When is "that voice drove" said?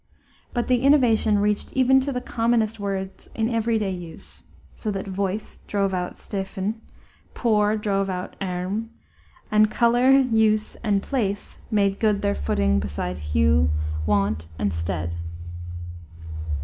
4.89-5.93